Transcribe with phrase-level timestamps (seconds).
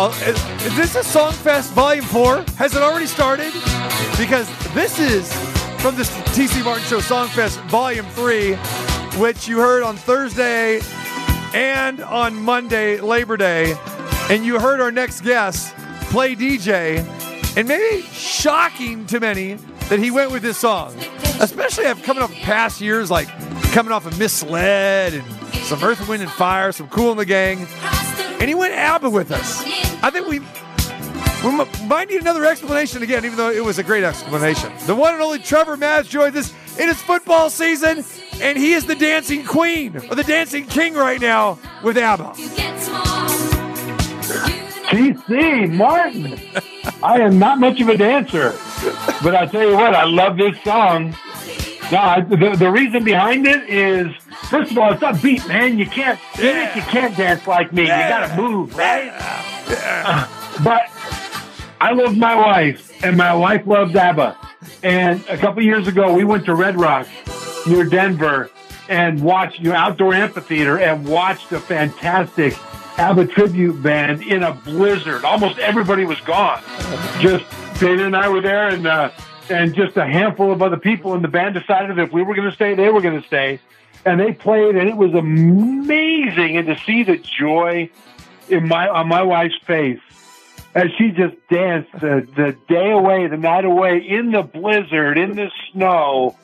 [0.00, 2.44] Uh, is, is this a Songfest Volume 4?
[2.56, 3.52] Has it already started?
[4.16, 5.28] Because this is
[5.82, 8.54] from the TC Martin Show Songfest Volume 3,
[9.20, 10.80] which you heard on Thursday
[11.52, 13.74] and on Monday, Labor Day.
[14.30, 15.74] And you heard our next guest
[16.10, 16.98] play DJ.
[17.56, 19.54] And maybe shocking to many
[19.88, 20.94] that he went with this song,
[21.40, 23.26] especially after coming off past years like
[23.72, 25.24] coming off of Misled and
[25.64, 27.66] some Earth, Wind, and Fire, some Kool and the Gang.
[28.38, 29.87] And he went ABBA with us.
[30.02, 30.40] I think we,
[31.44, 34.72] we might need another explanation again, even though it was a great explanation.
[34.86, 36.54] The one and only Trevor Matich joins us.
[36.78, 38.04] It is football season,
[38.40, 42.34] and he is the dancing queen or the dancing king right now with ABBA.
[44.88, 46.38] TC Martin.
[47.02, 48.50] I am not much of a dancer,
[49.22, 51.14] but I tell you what, I love this song.
[51.90, 54.14] No, I, the, the reason behind it is
[54.48, 55.78] first of all, it's upbeat, man.
[55.78, 56.74] You can't yeah.
[56.76, 57.86] you can't dance like me.
[57.86, 58.22] Yeah.
[58.22, 59.06] You got to move, right?
[59.06, 59.47] Yeah.
[60.64, 60.90] But
[61.80, 64.36] I love my wife, and my wife loves ABBA.
[64.82, 67.06] And a couple years ago, we went to Red Rock
[67.66, 68.50] near Denver
[68.88, 72.54] and watched you know, outdoor amphitheater and watched a fantastic
[72.98, 75.24] ABBA tribute band in a blizzard.
[75.24, 76.62] Almost everybody was gone.
[77.20, 77.44] Just
[77.78, 79.10] Dana and I were there, and uh,
[79.48, 82.34] and just a handful of other people And the band decided that if we were
[82.34, 83.60] going to stay, they were going to stay,
[84.04, 86.56] and they played, and it was amazing.
[86.56, 87.90] And to see the joy
[88.50, 90.00] in my on my wife's face
[90.74, 95.36] as she just danced the the day away, the night away in the blizzard, in
[95.36, 96.36] the snow,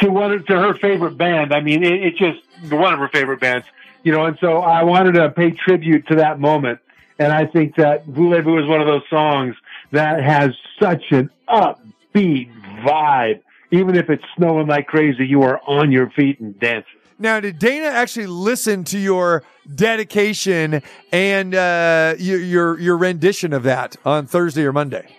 [0.00, 1.52] to one to her favorite band.
[1.52, 3.66] I mean, it, it just one of her favorite bands
[4.02, 6.80] you know, and so I wanted to pay tribute to that moment.
[7.18, 9.54] And I think that Voulez-Vous is one of those songs
[9.92, 12.50] that has such an upbeat
[12.82, 13.42] vibe.
[13.70, 16.99] Even if it's snowing like crazy, you are on your feet and dancing.
[17.20, 20.82] Now, did Dana actually listen to your dedication
[21.12, 25.14] and uh, your, your, your rendition of that on Thursday or Monday?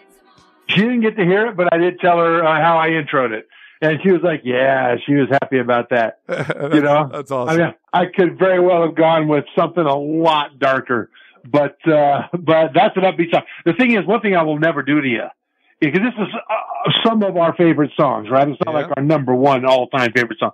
[0.68, 3.32] She didn't get to hear it, but I did tell her uh, how I introed
[3.34, 3.48] it.
[3.84, 6.22] And she was like, yeah, she was happy about that.
[6.74, 7.62] you know, that's awesome.
[7.62, 11.12] I mean, I could very well have gone with something a lot darker,
[11.46, 13.44] but, uh, but that's an upbeat song.
[13.66, 15.28] The thing is, one thing I will never do to you,
[15.80, 18.48] because this is uh, some of our favorite songs, right?
[18.48, 18.82] It's not yeah.
[18.82, 20.52] like our number one all time favorite song.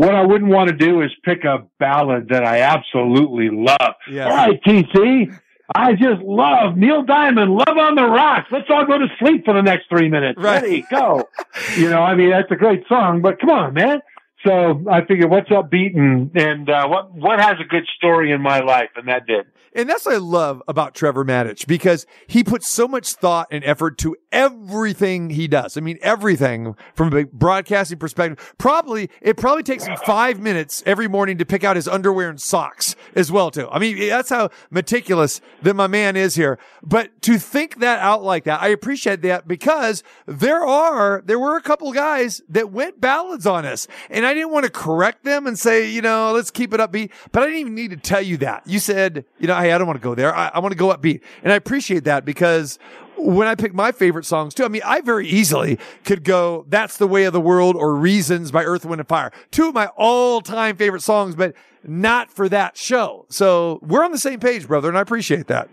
[0.00, 3.96] What I wouldn't want to do is pick a ballad that I absolutely love.
[4.10, 4.30] Yes.
[4.30, 5.38] All right, TC.
[5.74, 8.48] I just love Neil Diamond, Love on the Rocks.
[8.50, 10.40] Let's all go to sleep for the next three minutes.
[10.40, 10.62] Right.
[10.62, 11.28] Ready, go.
[11.76, 14.00] you know, I mean, that's a great song, but come on, man.
[14.44, 18.40] So I figured, what's upbeat and, and uh, what what has a good story in
[18.40, 19.46] my life, and that did.
[19.72, 23.62] And that's what I love about Trevor Matich because he puts so much thought and
[23.62, 25.76] effort to everything he does.
[25.76, 28.54] I mean, everything from a broadcasting perspective.
[28.58, 32.40] Probably, it probably takes him five minutes every morning to pick out his underwear and
[32.40, 33.68] socks as well, too.
[33.70, 36.58] I mean, that's how meticulous that my man is here.
[36.82, 41.56] But to think that out like that, I appreciate that because there are, there were
[41.56, 45.46] a couple guys that went ballads on us and I didn't want to correct them
[45.46, 48.22] and say, you know, let's keep it upbeat, but I didn't even need to tell
[48.22, 48.66] you that.
[48.66, 50.34] You said, you know, hey, I don't want to go there.
[50.34, 51.22] I, I want to go upbeat.
[51.42, 52.78] And I appreciate that because
[53.16, 56.96] when I pick my favorite songs too, I mean, I very easily could go, That's
[56.96, 59.30] the Way of the World or Reasons by Earth, Wind, and Fire.
[59.50, 61.54] Two of my all time favorite songs, but
[61.84, 63.26] not for that show.
[63.28, 65.68] So we're on the same page, brother, and I appreciate that.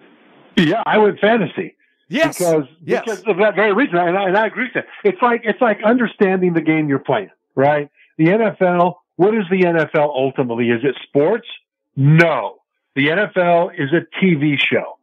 [0.56, 1.76] Yeah, I went fantasy.
[2.10, 2.38] Yes.
[2.38, 3.04] Because, yes.
[3.06, 3.98] because of that very reason.
[3.98, 4.86] And I, and I agree with that.
[5.04, 7.90] It's like, it's like understanding the game you're playing, right?
[8.18, 10.70] The NFL, what is the NFL ultimately?
[10.70, 11.48] Is it sports?
[11.96, 12.58] No.
[12.96, 14.98] The NFL is a TV show.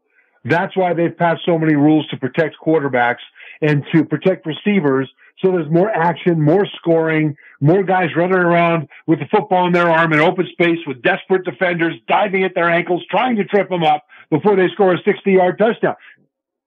[0.44, 3.22] That's why they've passed so many rules to protect quarterbacks
[3.62, 5.10] and to protect receivers.
[5.38, 9.90] So there's more action, more scoring, more guys running around with the football in their
[9.90, 13.82] arm in open space with desperate defenders diving at their ankles, trying to trip them
[13.82, 15.96] up before they score a 60 yard touchdown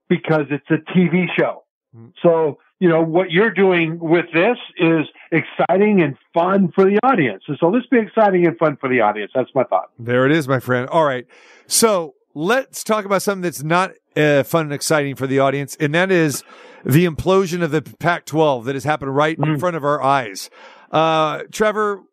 [0.09, 1.63] because it's a TV show.
[1.95, 2.09] Mm-hmm.
[2.21, 7.43] So you know, what you're doing with this is exciting and fun for the audience.
[7.47, 9.31] And so let's be exciting and fun for the audience.
[9.33, 9.89] That's my thought.
[9.97, 10.87] There it is, my friend.
[10.89, 11.25] All right.
[11.65, 15.93] So let's talk about something that's not uh, fun and exciting for the audience, and
[15.95, 16.43] that is
[16.85, 19.47] the implosion of the Pac 12 that has happened right mm.
[19.47, 20.49] in front of our eyes.
[20.91, 22.03] Uh, Trevor,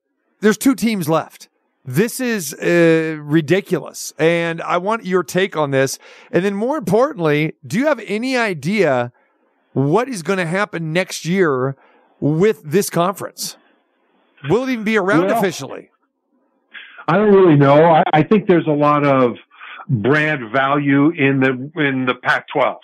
[0.40, 1.48] there's two teams left.
[1.84, 4.14] This is uh, ridiculous.
[4.18, 5.98] And I want your take on this.
[6.30, 9.12] And then more importantly, do you have any idea
[9.74, 11.76] what is going to happen next year
[12.20, 13.56] with this conference?
[14.48, 15.90] Will it even be around well, officially?
[17.06, 17.84] I don't really know.
[17.84, 19.36] I, I, think there's a lot of
[19.88, 22.76] brand value in the in the Pac-12.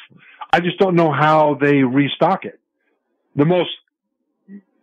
[0.52, 2.60] I just don't know how they restock it.
[3.36, 3.70] The most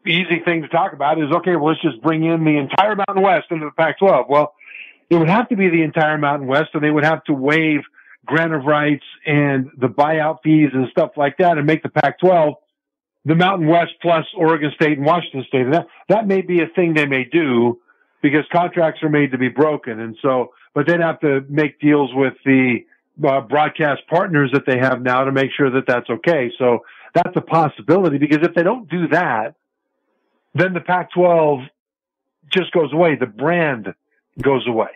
[0.06, 1.56] easy thing to talk about is okay.
[1.56, 4.30] Well, let's just bring in the entire Mountain West into the Pac-12.
[4.30, 4.54] Well,
[5.10, 7.82] it would have to be the entire Mountain West, and they would have to waive
[8.28, 12.56] grant of rights and the buyout fees and stuff like that and make the Pac-12
[13.26, 15.62] the Mountain West plus Oregon State and Washington State.
[15.64, 17.80] And that, that may be a thing they may do
[18.22, 20.00] because contracts are made to be broken.
[20.00, 22.86] And so, but they'd have to make deals with the
[23.28, 26.52] uh, broadcast partners that they have now to make sure that that's okay.
[26.58, 29.56] So that's a possibility because if they don't do that,
[30.54, 31.68] then the Pac-12
[32.50, 33.16] just goes away.
[33.16, 33.94] The brand
[34.42, 34.92] goes away.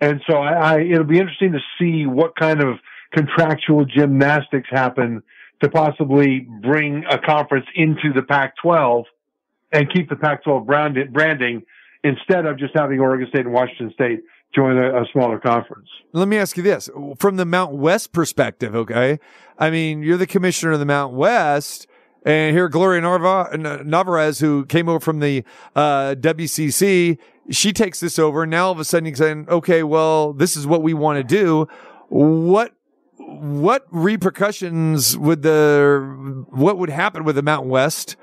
[0.00, 2.76] And so I, I, it'll be interesting to see what kind of
[3.14, 5.22] contractual gymnastics happen
[5.62, 9.04] to possibly bring a conference into the Pac-12
[9.72, 11.62] and keep the Pac-12 brand, branding
[12.04, 14.20] instead of just having Oregon State and Washington State
[14.54, 15.88] join a, a, smaller conference.
[16.12, 16.88] Let me ask you this
[17.18, 19.18] from the Mount West perspective, okay?
[19.58, 21.86] I mean, you're the commissioner of the Mount West.
[22.26, 25.44] And here, Gloria Nevarez, who came over from the
[25.76, 27.18] uh, WCC,
[27.50, 28.42] she takes this over.
[28.42, 31.18] And now all of a sudden, you're saying, okay, well, this is what we want
[31.18, 31.68] to do.
[32.08, 32.72] What
[33.18, 38.16] what repercussions would the what would happen with the Mountain West?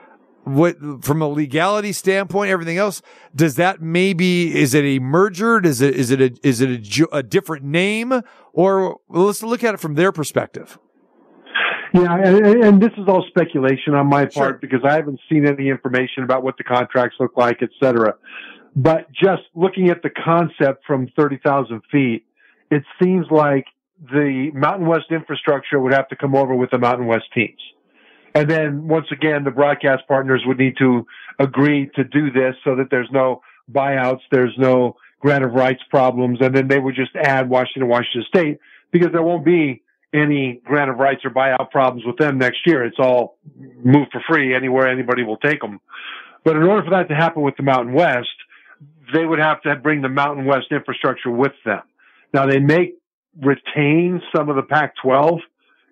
[0.43, 3.01] What from a legality standpoint, everything else,
[3.33, 5.65] does that maybe is it a merger?
[5.65, 8.21] Is it is it a is it a, a different name?
[8.51, 10.77] Or let's look at it from their perspective.
[11.93, 14.53] Yeah, and, and, this is all speculation on my part sure.
[14.53, 18.15] because I haven't seen any information about what the contracts look like, et cetera.
[18.75, 22.25] But just looking at the concept from 30,000 feet,
[22.71, 23.65] it seems like
[24.01, 27.61] the Mountain West infrastructure would have to come over with the Mountain West teams.
[28.33, 31.05] And then once again, the broadcast partners would need to
[31.37, 36.39] agree to do this so that there's no buyouts, there's no grant of rights problems,
[36.41, 38.59] and then they would just add Washington, Washington State
[38.91, 39.82] because there won't be
[40.13, 42.83] any grant of rights or buyout problems with them next year.
[42.83, 43.37] It's all
[43.83, 45.79] moved for free anywhere anybody will take them.
[46.43, 48.27] But in order for that to happen with the Mountain West,
[49.13, 51.81] they would have to bring the Mountain West infrastructure with them.
[52.33, 52.93] Now they may
[53.41, 55.39] retain some of the Pac-12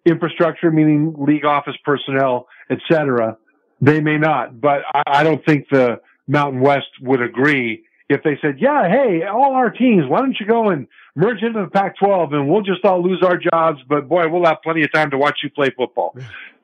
[0.06, 3.38] infrastructure, meaning league office personnel, etc.
[3.82, 8.38] They may not, but I, I don't think the Mountain West would agree if they
[8.42, 12.34] said, yeah, hey, all our teams, why don't you go and merge into the Pac-12
[12.34, 15.18] and we'll just all lose our jobs, but boy, we'll have plenty of time to
[15.18, 16.16] watch you play football.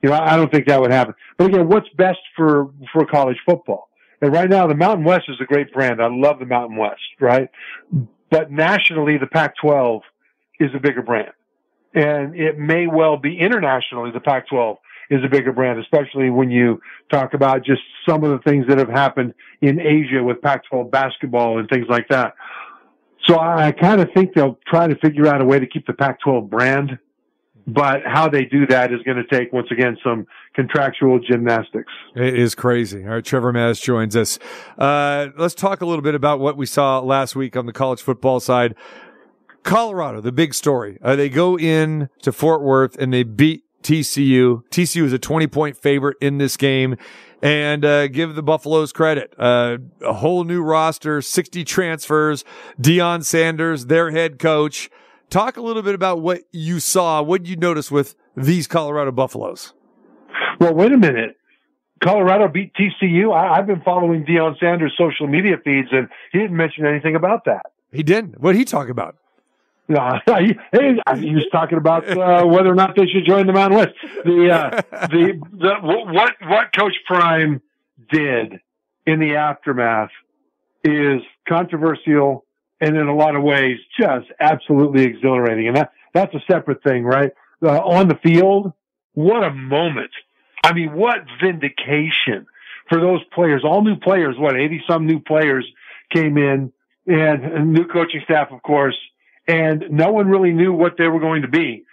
[0.01, 1.15] You know, I don't think that would happen.
[1.37, 3.89] But again, what's best for, for college football?
[4.21, 6.01] And right now, the Mountain West is a great brand.
[6.01, 7.49] I love the Mountain West, right?
[8.29, 10.01] But nationally, the Pac-12
[10.59, 11.31] is a bigger brand.
[11.93, 14.77] And it may well be internationally, the Pac-12
[15.09, 16.81] is a bigger brand, especially when you
[17.11, 21.59] talk about just some of the things that have happened in Asia with Pac-12 basketball
[21.59, 22.35] and things like that.
[23.27, 25.93] So I kind of think they'll try to figure out a way to keep the
[25.93, 26.97] Pac-12 brand,
[27.65, 31.91] but how they do that is going to take once again some contractual gymnastics.
[32.15, 33.03] It is crazy.
[33.03, 34.39] All right, Trevor Matich joins us.
[34.77, 38.01] Uh, let's talk a little bit about what we saw last week on the college
[38.01, 38.75] football side.
[39.63, 40.97] Colorado, the big story.
[41.01, 44.63] Uh, they go in to Fort Worth and they beat TCU.
[44.69, 46.97] TCU is a 20 point favorite in this game
[47.41, 49.33] and uh, give the Buffaloes credit.
[49.37, 52.43] Uh, a whole new roster, 60 transfers,
[52.81, 54.89] Deion Sanders, their head coach.
[55.29, 57.21] Talk a little bit about what you saw.
[57.21, 59.73] What did you notice with these Colorado Buffaloes?
[60.59, 61.37] Well, wait a minute.
[62.03, 63.33] Colorado beat TCU.
[63.33, 67.45] I, have been following Deion Sanders' social media feeds, and he didn't mention anything about
[67.45, 67.67] that.
[67.93, 68.41] He didn't.
[68.41, 69.15] What did he talk about?
[69.89, 73.77] No, he, he was talking about uh, whether or not they should join the Mountain
[73.77, 73.93] West.
[74.25, 77.61] The, uh, the the what what Coach Prime
[78.11, 78.59] did
[79.05, 80.09] in the aftermath
[80.83, 82.43] is controversial
[82.81, 85.69] and in a lot of ways just absolutely exhilarating.
[85.69, 87.31] And that that's a separate thing, right?
[87.63, 88.73] Uh, on the field,
[89.13, 90.11] what a moment!
[90.65, 92.45] I mean, what vindication
[92.89, 94.35] for those players, all new players.
[94.37, 95.65] What eighty some new players
[96.13, 96.73] came in,
[97.05, 98.97] and a new coaching staff, of course
[99.47, 101.85] and no one really knew what they were going to be.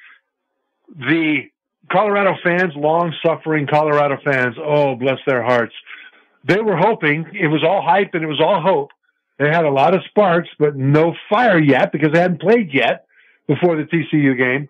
[0.97, 1.43] The
[1.91, 5.75] Colorado fans, long suffering Colorado fans, oh, bless their hearts.
[6.47, 8.91] They were hoping it was all hype and it was all hope.
[9.39, 13.07] They had a lot of sparks, but no fire yet because they hadn't played yet
[13.47, 14.69] before the TCU game.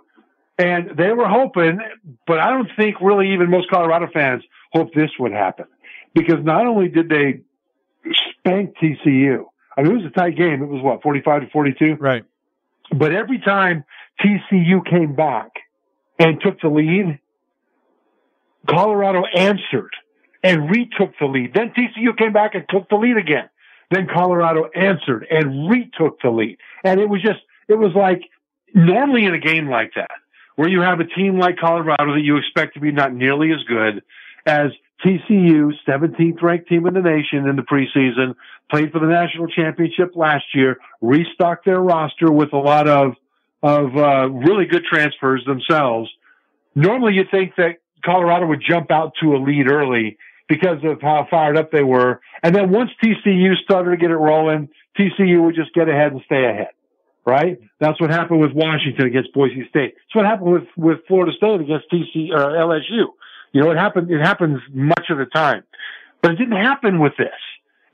[0.59, 1.81] And they were hoping,
[2.26, 5.67] but I don't think really even most Colorado fans hoped this would happen
[6.14, 7.41] because not only did they
[8.38, 9.45] spank TCU,
[9.76, 10.62] I mean, it was a tight game.
[10.62, 11.97] It was what, 45 to 42?
[11.99, 12.25] Right.
[12.98, 13.84] But every time
[14.20, 15.50] TCU came back
[16.18, 17.18] and took the lead,
[18.68, 19.90] Colorado answered
[20.42, 21.52] and retook the lead.
[21.54, 23.48] Then TCU came back and took the lead again.
[23.90, 26.58] Then Colorado answered and retook the lead.
[26.84, 28.22] And it was just, it was like
[28.74, 30.10] normally in a game like that,
[30.56, 33.62] where you have a team like Colorado that you expect to be not nearly as
[33.64, 34.02] good
[34.46, 34.70] as
[35.04, 38.34] TCU, 17th ranked team in the nation in the preseason,
[38.70, 43.12] played for the national championship last year, restocked their roster with a lot of
[43.62, 46.11] of uh, really good transfers themselves.
[46.75, 50.18] Normally, you'd think that Colorado would jump out to a lead early
[50.49, 52.20] because of how fired up they were.
[52.42, 54.68] And then once TCU started to get it rolling,
[54.99, 56.68] TCU would just get ahead and stay ahead.
[57.26, 57.58] Right?
[57.80, 59.94] That's what happened with Washington against Boise State.
[59.96, 63.06] It's what happened with, with Florida State against TC or LSU.
[63.54, 65.62] You know, it happened, it happens much of the time,
[66.20, 67.28] but it didn't happen with this.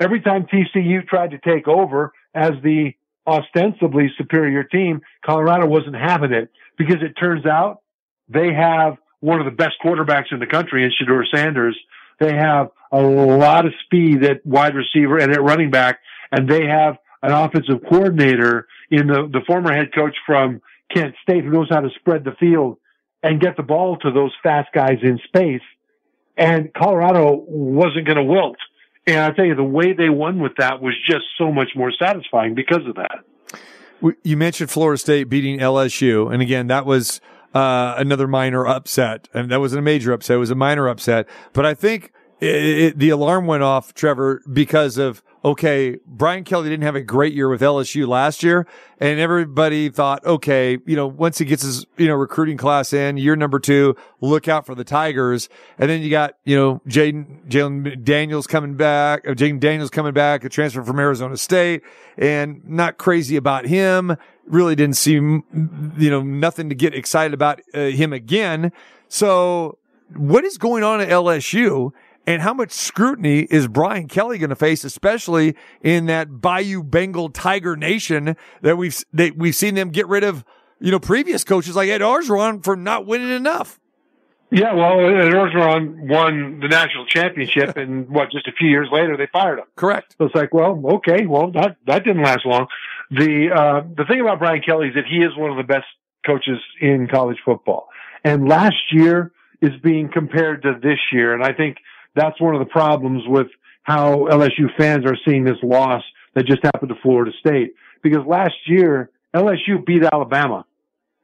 [0.00, 2.92] Every time TCU tried to take over as the
[3.26, 7.82] ostensibly superior team, Colorado wasn't having it because it turns out
[8.26, 11.78] they have one of the best quarterbacks in the country in Shedeur Sanders.
[12.18, 15.98] They have a lot of speed at wide receiver and at running back,
[16.32, 20.62] and they have an offensive coordinator in the, the former head coach from
[20.94, 22.78] Kent State who knows how to spread the field
[23.22, 25.62] and get the ball to those fast guys in space.
[26.36, 28.56] And Colorado wasn't going to wilt.
[29.06, 31.92] And I tell you, the way they won with that was just so much more
[31.98, 33.24] satisfying because of that.
[34.22, 37.20] You mentioned Florida State beating LSU, and again, that was
[37.54, 41.28] uh, another minor upset, and that wasn't a major upset; it was a minor upset.
[41.52, 46.68] But I think it, it, the alarm went off, Trevor, because of okay, Brian Kelly
[46.68, 48.66] didn't have a great year with LSU last year,
[48.98, 53.16] and everybody thought, okay, you know, once he gets his, you know, recruiting class in,
[53.16, 55.48] year number two, look out for the Tigers.
[55.78, 60.12] And then you got, you know, Jayden, Jalen Daniels coming back, uh, Jayden Daniels coming
[60.12, 61.82] back, a transfer from Arizona State,
[62.18, 64.16] and not crazy about him.
[64.46, 65.44] Really didn't seem,
[65.96, 68.72] you know, nothing to get excited about uh, him again.
[69.08, 69.78] So
[70.14, 71.92] what is going on at LSU?
[72.26, 77.30] And how much scrutiny is Brian Kelly going to face, especially in that Bayou Bengal
[77.30, 80.44] Tiger Nation that we've that we've seen them get rid of,
[80.80, 83.78] you know, previous coaches like Ed Orgeron for not winning enough.
[84.52, 88.32] Yeah, well, Ed Orgeron won the national championship, and what?
[88.32, 89.66] Just a few years later, they fired him.
[89.76, 90.16] Correct.
[90.18, 92.66] So it's like, well, okay, well, that that didn't last long.
[93.12, 95.86] The uh, the thing about Brian Kelly is that he is one of the best
[96.26, 97.88] coaches in college football,
[98.24, 99.30] and last year
[99.62, 101.76] is being compared to this year, and I think
[102.14, 103.48] that's one of the problems with
[103.82, 106.02] how LSU fans are seeing this loss
[106.34, 107.74] that just happened to Florida State.
[108.02, 110.64] Because last year, LSU beat Alabama.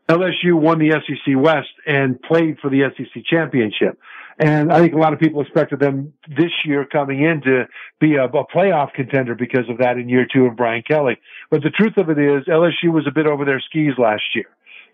[0.09, 3.99] LSU won the SEC West and played for the SEC championship.
[4.39, 7.65] And I think a lot of people expected them this year coming in to
[8.01, 11.17] be a, a, playoff contender because of that in year two of Brian Kelly.
[11.51, 14.45] But the truth of it is LSU was a bit over their skis last year.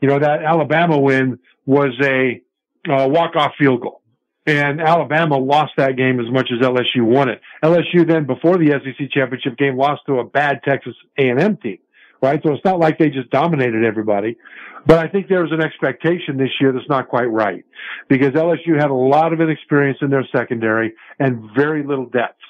[0.00, 2.40] You know, that Alabama win was a
[2.88, 4.01] uh, walk-off field goal
[4.46, 7.40] and Alabama lost that game as much as LSU won it.
[7.62, 11.78] LSU then, before the SEC championship game, lost to a bad Texas A&M team,
[12.20, 12.40] right?
[12.44, 14.36] So it's not like they just dominated everybody.
[14.84, 17.64] But I think there's an expectation this year that's not quite right
[18.08, 22.40] because LSU had a lot of inexperience in their secondary and very little depth.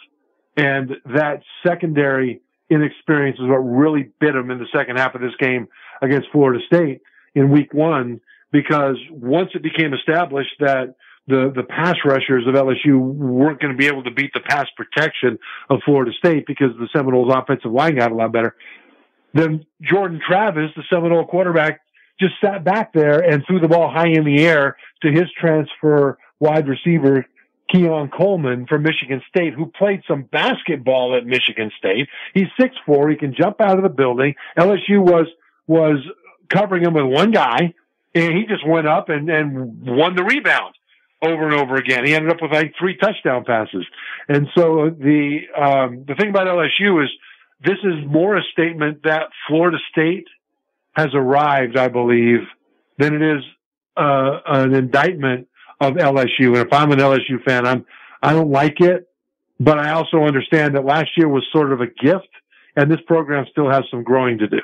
[0.57, 5.35] And that secondary inexperience is what really bit them in the second half of this
[5.39, 5.69] game
[6.01, 7.03] against Florida State
[7.35, 8.21] in week one
[8.51, 10.95] because once it became established that
[11.29, 14.67] the, the pass rushers of LSU weren't going to be able to beat the pass
[14.77, 15.39] protection
[15.71, 18.57] of Florida State because the Seminoles offensive line got a lot better.
[19.33, 21.81] Then Jordan Travis, the Seminole quarterback,
[22.21, 26.19] just sat back there and threw the ball high in the air to his transfer
[26.41, 27.25] wide receiver,
[27.73, 32.09] Keon Coleman from Michigan State, who played some basketball at Michigan State.
[32.35, 33.09] He's six four.
[33.09, 34.35] He can jump out of the building.
[34.59, 35.27] LSU was,
[35.67, 35.99] was
[36.49, 37.75] covering him with one guy
[38.15, 40.75] and he just went up and, and won the rebound
[41.23, 42.05] over and over again.
[42.05, 43.87] He ended up with like three touchdown passes.
[44.29, 47.11] And so the um, the thing about LSU is
[47.65, 50.27] this is more a statement that Florida State
[50.95, 52.41] has arrived, I believe,
[52.99, 53.43] than it is
[53.97, 55.49] uh, an indictment
[55.81, 56.49] of LSU.
[56.49, 57.87] And if I'm an LSU fan, I'm
[58.23, 59.09] I don't like it,
[59.59, 62.29] but I also understand that last year was sort of a gift,
[62.77, 64.61] and this program still has some growing to do.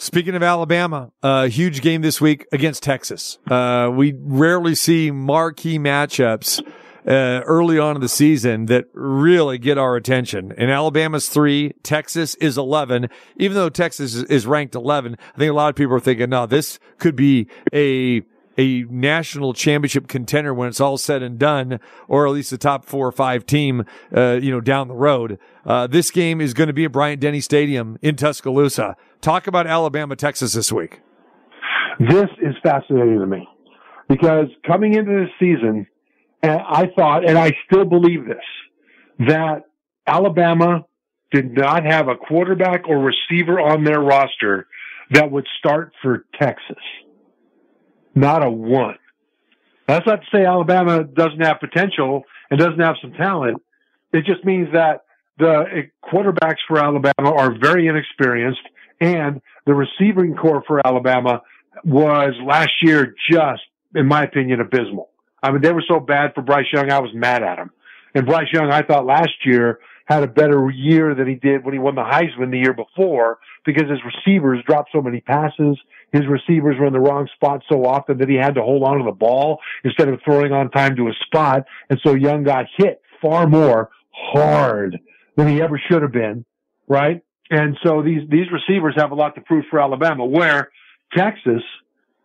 [0.00, 3.38] Speaking of Alabama, a uh, huge game this week against Texas.
[3.50, 6.64] Uh, we rarely see marquee matchups
[7.04, 10.52] uh, early on in the season that really get our attention.
[10.56, 13.08] And Alabama's three, Texas is 11.
[13.38, 16.46] Even though Texas is ranked 11, I think a lot of people are thinking, no,
[16.46, 18.22] this could be a
[18.60, 21.78] a national championship contender when it's all said and done,
[22.08, 25.38] or at least the top four or five team, uh, you know, down the road.
[25.64, 28.96] Uh, this game is going to be at Bryant Denny Stadium in Tuscaloosa.
[29.20, 31.00] Talk about Alabama, Texas this week.
[31.98, 33.48] This is fascinating to me
[34.08, 35.86] because coming into this season,
[36.42, 39.64] I thought, and I still believe this, that
[40.06, 40.84] Alabama
[41.32, 44.66] did not have a quarterback or receiver on their roster
[45.10, 46.76] that would start for Texas.
[48.14, 48.98] Not a one.
[49.86, 53.60] That's not to say Alabama doesn't have potential and doesn't have some talent.
[54.12, 55.04] It just means that
[55.38, 58.60] the quarterbacks for Alabama are very inexperienced
[59.00, 61.42] And the receiving corps for Alabama
[61.84, 63.62] was last year just,
[63.94, 65.10] in my opinion, abysmal.
[65.42, 67.70] I mean, they were so bad for Bryce Young, I was mad at him.
[68.14, 71.74] And Bryce Young, I thought last year had a better year than he did when
[71.74, 75.78] he won the Heisman the year before because his receivers dropped so many passes.
[76.12, 78.98] His receivers were in the wrong spot so often that he had to hold on
[78.98, 81.64] to the ball instead of throwing on time to a spot.
[81.90, 84.98] And so Young got hit far more hard
[85.36, 86.46] than he ever should have been,
[86.88, 87.22] right?
[87.50, 90.70] And so these, these receivers have a lot to prove for Alabama, where
[91.16, 91.62] Texas,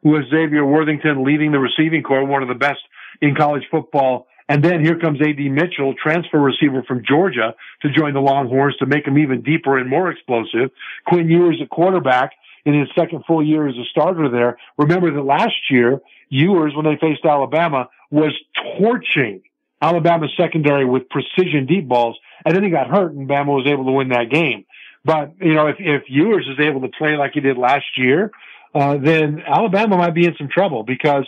[0.01, 2.80] with Xavier Worthington leading the receiving corps, one of the best
[3.22, 5.48] in college football, and then here comes A.D.
[5.50, 9.89] Mitchell, transfer receiver from Georgia, to join the Longhorns to make them even deeper and
[9.89, 10.72] more explosive.
[11.08, 12.32] Quinn Ewers, a quarterback,
[12.65, 14.58] in his second full year as a starter there.
[14.77, 18.34] Remember that last year, Ewers, when they faced Alabama, was
[18.77, 19.42] torching
[19.82, 23.86] Alabama's secondary with precision deep balls, and then he got hurt, and Bama was able
[23.86, 24.65] to win that game.
[25.05, 28.31] But you know, if if Ewers is able to play like he did last year,
[28.74, 31.27] uh, then Alabama might be in some trouble because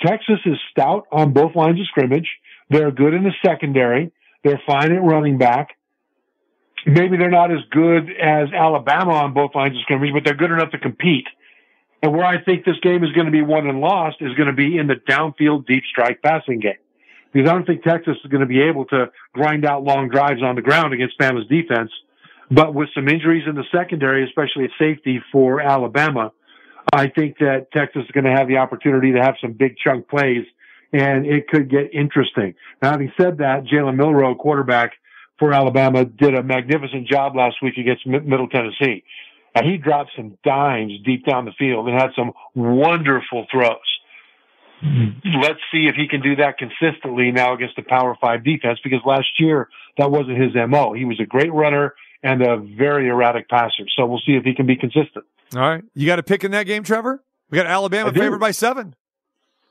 [0.00, 2.28] Texas is stout on both lines of scrimmage.
[2.70, 4.12] They're good in the secondary.
[4.42, 5.76] They're fine at running back.
[6.86, 10.50] Maybe they're not as good as Alabama on both lines of scrimmage, but they're good
[10.50, 11.26] enough to compete.
[12.02, 14.48] And where I think this game is going to be won and lost is going
[14.48, 16.74] to be in the downfield deep strike passing game.
[17.32, 20.42] Because I don't think Texas is going to be able to grind out long drives
[20.42, 21.90] on the ground against Bama's defense.
[22.50, 26.32] But with some injuries in the secondary, especially at safety for Alabama,
[26.92, 30.08] I think that Texas is going to have the opportunity to have some big chunk
[30.08, 30.44] plays
[30.94, 32.54] and it could get interesting.
[32.80, 34.92] Now, having said that, Jalen Milroe, quarterback
[35.40, 39.02] for Alabama, did a magnificent job last week against Middle Tennessee.
[39.56, 43.76] And he dropped some dimes deep down the field and had some wonderful throws.
[45.24, 49.00] Let's see if he can do that consistently now against the Power Five defense because
[49.04, 50.92] last year that wasn't his MO.
[50.92, 53.84] He was a great runner and a very erratic passer.
[53.96, 55.24] So we'll see if he can be consistent.
[55.54, 55.84] All right.
[55.94, 57.22] You got a pick in that game, Trevor?
[57.50, 58.96] We got Alabama favored by seven.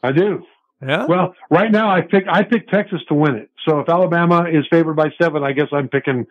[0.01, 0.45] I do.
[0.85, 1.05] Yeah.
[1.05, 3.49] Well, right now I pick I pick Texas to win it.
[3.65, 6.25] So if Alabama is favored by seven, I guess I'm picking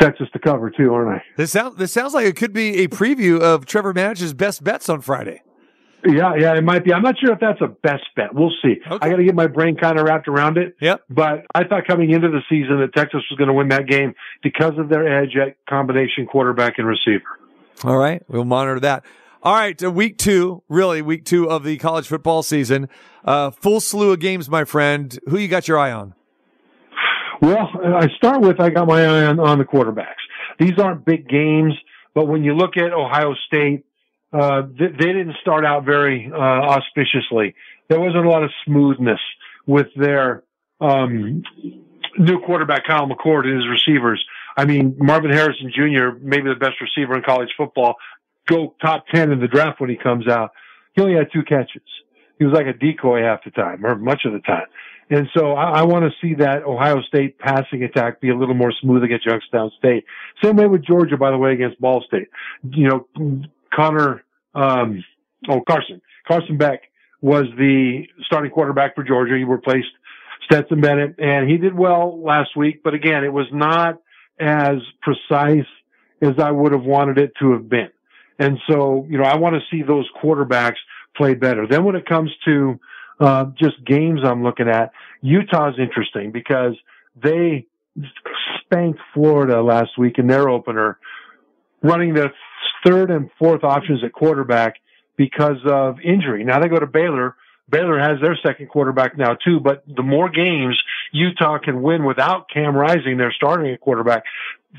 [0.00, 1.24] Texas to cover too, aren't I?
[1.36, 4.88] This sounds this sounds like it could be a preview of Trevor Matich's best bets
[4.88, 5.42] on Friday.
[6.04, 6.92] Yeah, yeah, it might be.
[6.92, 8.34] I'm not sure if that's a best bet.
[8.34, 8.76] We'll see.
[8.86, 8.98] Okay.
[9.00, 10.76] I got to get my brain kind of wrapped around it.
[10.80, 11.02] Yep.
[11.08, 14.14] But I thought coming into the season that Texas was going to win that game
[14.42, 17.24] because of their edge at combination quarterback and receiver.
[17.82, 19.04] All right, we'll monitor that.
[19.42, 22.88] All right, uh, week two, really week two of the college football season.
[23.24, 25.18] Uh, full slew of games, my friend.
[25.28, 26.14] Who you got your eye on?
[27.40, 30.14] Well, I start with I got my eye on, on the quarterbacks.
[30.58, 31.74] These aren't big games,
[32.14, 33.84] but when you look at Ohio State,
[34.38, 37.54] uh, they, they didn't start out very uh, auspiciously.
[37.88, 39.20] There wasn't a lot of smoothness
[39.66, 40.42] with their
[40.80, 41.42] um,
[42.18, 44.24] new quarterback, Kyle McCord, and his receivers.
[44.56, 47.96] I mean, Marvin Harrison Jr., maybe the best receiver in college football,
[48.46, 50.50] go top 10 in the draft when he comes out.
[50.94, 51.82] He only had two catches.
[52.38, 54.66] He was like a decoy half the time or much of the time.
[55.08, 58.54] And so I, I want to see that Ohio State passing attack be a little
[58.54, 60.04] more smooth against Youngstown State.
[60.42, 62.28] Same way with Georgia, by the way, against Ball State.
[62.68, 63.42] You know,
[63.74, 64.24] Connor,
[64.56, 65.04] um,
[65.48, 66.00] oh, Carson.
[66.26, 66.82] Carson Beck
[67.20, 69.36] was the starting quarterback for Georgia.
[69.36, 69.88] He replaced
[70.44, 74.00] Stetson Bennett and he did well last week, but again, it was not
[74.38, 75.66] as precise
[76.20, 77.90] as I would have wanted it to have been.
[78.38, 80.76] And so, you know, I want to see those quarterbacks
[81.16, 81.66] play better.
[81.68, 82.78] Then when it comes to
[83.18, 84.92] uh, just games I'm looking at,
[85.22, 86.74] Utah's interesting because
[87.22, 87.66] they
[88.60, 90.98] spanked Florida last week in their opener,
[91.82, 92.30] running the
[92.86, 94.76] third and fourth options at quarterback
[95.16, 96.44] because of injury.
[96.44, 97.36] Now they go to Baylor.
[97.68, 102.48] Baylor has their second quarterback now too, but the more games Utah can win without
[102.48, 104.24] Cam Rising, they're starting a quarterback,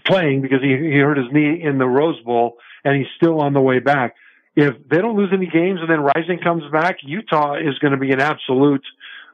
[0.05, 3.53] playing because he, he hurt his knee in the Rose Bowl and he's still on
[3.53, 4.15] the way back.
[4.55, 7.97] If they don't lose any games and then Rising comes back, Utah is going to
[7.97, 8.83] be an absolute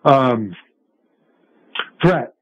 [0.03, 0.55] um,
[2.01, 2.32] threat.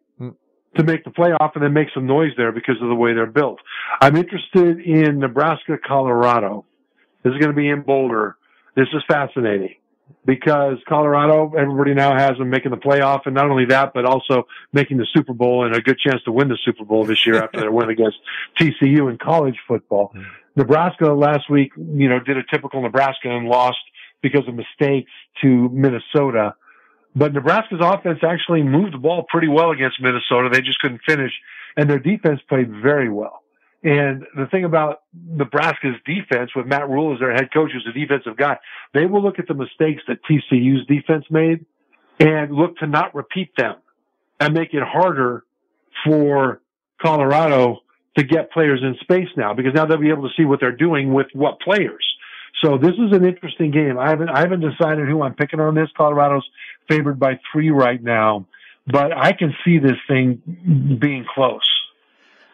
[0.76, 3.26] To make the playoff and then make some noise there because of the way they're
[3.26, 3.60] built.
[4.00, 6.66] I'm interested in Nebraska, Colorado.
[7.24, 8.38] This is going to be in Boulder.
[8.76, 9.76] This is fascinating
[10.26, 14.48] because Colorado, everybody now has them making the playoff, and not only that, but also
[14.72, 17.44] making the Super Bowl and a good chance to win the Super Bowl this year
[17.44, 18.18] after their win against
[18.60, 20.12] TCU in college football.
[20.16, 20.26] Mm.
[20.56, 23.80] Nebraska last week, you know, did a typical Nebraska and lost
[24.22, 26.56] because of mistakes to Minnesota.
[27.16, 30.50] But Nebraska's offense actually moved the ball pretty well against Minnesota.
[30.52, 31.32] They just couldn't finish,
[31.76, 33.44] and their defense played very well.
[33.84, 38.00] And the thing about Nebraska's defense with Matt Rhule as their head coach, who's a
[38.00, 38.58] defensive guy,
[38.94, 41.66] they will look at the mistakes that TCU's defense made
[42.20, 43.76] and look to not repeat them
[44.40, 45.44] and make it harder
[46.06, 46.62] for
[47.02, 47.80] Colorado
[48.18, 50.76] to get players in space now because now they'll be able to see what they're
[50.76, 52.06] doing with what players.
[52.62, 53.98] So this is an interesting game.
[53.98, 55.90] I haven't I haven't decided who I'm picking on this.
[55.98, 56.48] Colorado's
[56.88, 58.46] favored by three right now,
[58.86, 61.68] but I can see this thing being close.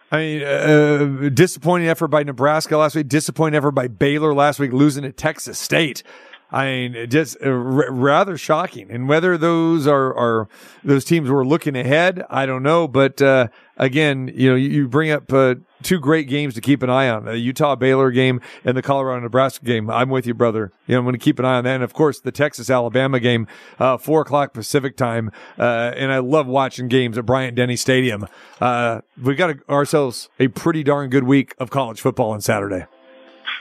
[0.10, 3.10] I mean, uh, disappointing effort by Nebraska last week.
[3.10, 6.04] Disappointing effort by Baylor last week, losing to Texas State.
[6.50, 8.90] I mean, just uh, r- rather shocking.
[8.90, 10.48] And whether those are, are
[10.84, 12.88] those teams were looking ahead, I don't know.
[12.88, 16.84] But uh, again, you know, you, you bring up uh, two great games to keep
[16.84, 19.90] an eye on: the Utah Baylor game and the Colorado Nebraska game.
[19.90, 20.72] I'm with you, brother.
[20.86, 22.70] You know, I'm going to keep an eye on that, and of course, the Texas
[22.70, 23.48] Alabama game,
[23.80, 25.32] uh, four o'clock Pacific time.
[25.58, 28.28] Uh, and I love watching games at Bryant Denny Stadium.
[28.60, 32.86] Uh, we got ourselves a pretty darn good week of college football on Saturday.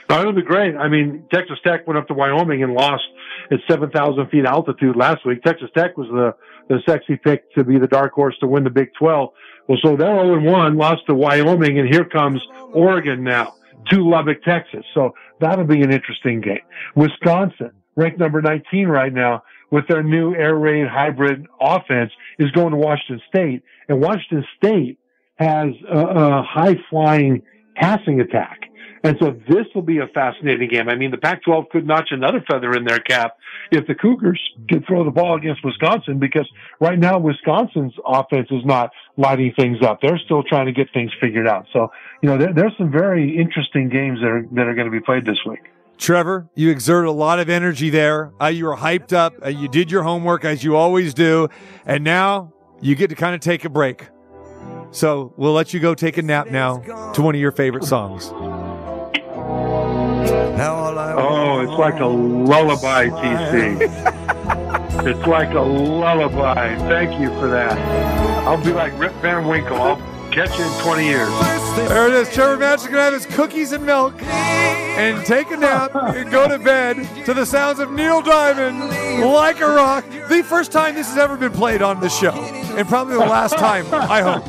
[0.09, 0.75] No, it'll be great.
[0.75, 3.03] I mean, Texas Tech went up to Wyoming and lost
[3.51, 5.43] at 7,000 feet altitude last week.
[5.43, 6.33] Texas Tech was the,
[6.69, 9.29] the sexy pick to be the dark horse to win the Big 12.
[9.67, 12.41] Well, so they're 0 1, lost to Wyoming, and here comes
[12.73, 13.53] Oregon now
[13.89, 14.85] to Lubbock, Texas.
[14.93, 16.59] So that'll be an interesting game.
[16.95, 22.71] Wisconsin, ranked number 19 right now, with their new air raid hybrid offense, is going
[22.71, 23.63] to Washington State.
[23.89, 24.99] And Washington State
[25.35, 27.41] has a, a high flying
[27.75, 28.61] passing attack.
[29.07, 30.89] And so this will be a fascinating game.
[30.89, 33.37] I mean, the Pac-12 could notch another feather in their cap
[33.71, 36.45] if the Cougars can throw the ball against Wisconsin because
[36.81, 40.01] right now Wisconsin's offense is not lighting things up.
[40.01, 41.67] They're still trying to get things figured out.
[41.71, 41.89] So,
[42.21, 44.99] you know, there, there's some very interesting games that are, that are going to be
[44.99, 45.71] played this week.
[45.97, 48.33] Trevor, you exerted a lot of energy there.
[48.41, 49.35] Uh, you were hyped up.
[49.41, 51.47] Uh, you did your homework as you always do.
[51.85, 54.09] And now you get to kind of take a break.
[54.91, 58.33] So we'll let you go take a nap now to one of your favorite songs.
[61.19, 63.81] Oh, it's like a lullaby, TC.
[65.07, 66.75] it's like a lullaby.
[66.87, 67.75] Thank you for that.
[68.47, 69.77] I'll be like Rip Van Winkle.
[69.81, 69.97] I'll
[70.31, 71.29] catch you in 20 years.
[71.89, 72.31] There it is.
[72.31, 76.47] Trevor Matich going to have his cookies and milk and take a nap and go
[76.47, 78.79] to bed to the sounds of Neil Diamond,
[79.25, 80.05] Like a Rock.
[80.29, 82.31] The first time this has ever been played on the show.
[82.31, 84.45] And probably the last time, I hope.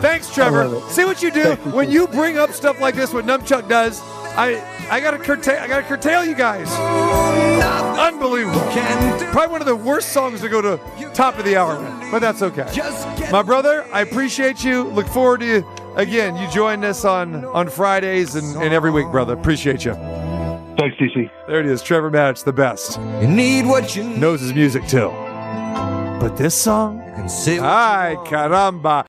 [0.00, 0.80] Thanks, Trevor.
[0.88, 4.00] See what you do when you bring up stuff like this, what Numchuck does.
[4.34, 4.54] I
[4.90, 6.70] I gotta curtail I gotta curtail you guys.
[7.98, 8.60] Unbelievable.
[9.32, 10.78] Probably one of the worst songs to go to
[11.14, 11.76] top of the hour
[12.12, 12.66] but that's okay.
[13.32, 14.84] My brother, I appreciate you.
[14.84, 15.66] Look forward to you
[15.96, 16.36] again.
[16.36, 19.32] You join us on on Fridays and, and every week, brother.
[19.32, 19.94] Appreciate you.
[20.78, 21.30] Thanks, TC.
[21.46, 21.82] There it is.
[21.82, 22.98] Trevor Matich, the best.
[23.20, 25.08] You need what you Knows his music too.
[26.20, 29.00] But this song, ay caramba.